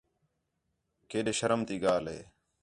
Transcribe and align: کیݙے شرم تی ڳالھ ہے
کیݙے 1.09 1.33
شرم 1.39 1.61
تی 1.67 1.75
ڳالھ 1.83 2.07
ہے 2.13 2.19